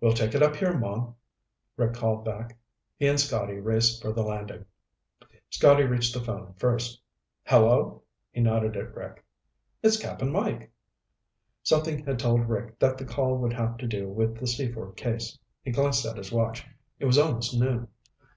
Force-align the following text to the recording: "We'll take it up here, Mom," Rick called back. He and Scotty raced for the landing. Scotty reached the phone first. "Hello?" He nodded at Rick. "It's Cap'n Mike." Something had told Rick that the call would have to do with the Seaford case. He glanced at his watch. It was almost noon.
"We'll 0.00 0.12
take 0.12 0.32
it 0.36 0.44
up 0.44 0.54
here, 0.54 0.78
Mom," 0.78 1.16
Rick 1.76 1.94
called 1.94 2.24
back. 2.24 2.56
He 2.98 3.08
and 3.08 3.18
Scotty 3.18 3.58
raced 3.58 4.00
for 4.00 4.12
the 4.12 4.22
landing. 4.22 4.64
Scotty 5.50 5.82
reached 5.82 6.14
the 6.14 6.20
phone 6.22 6.54
first. 6.56 7.00
"Hello?" 7.42 8.04
He 8.30 8.40
nodded 8.42 8.76
at 8.76 8.94
Rick. 8.94 9.24
"It's 9.82 10.00
Cap'n 10.00 10.30
Mike." 10.30 10.70
Something 11.64 12.04
had 12.06 12.20
told 12.20 12.48
Rick 12.48 12.78
that 12.78 12.96
the 12.96 13.04
call 13.04 13.38
would 13.38 13.54
have 13.54 13.76
to 13.78 13.88
do 13.88 14.08
with 14.08 14.38
the 14.38 14.46
Seaford 14.46 14.96
case. 14.96 15.36
He 15.64 15.72
glanced 15.72 16.06
at 16.06 16.16
his 16.16 16.30
watch. 16.30 16.64
It 17.00 17.06
was 17.06 17.18
almost 17.18 17.58
noon. 17.58 17.88